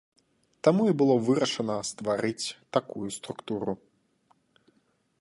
[0.67, 2.47] Таму і было вырашана стварыць
[2.79, 3.73] такую структуру.